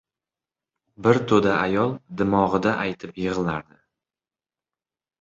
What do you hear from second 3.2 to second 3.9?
yig‘lardi.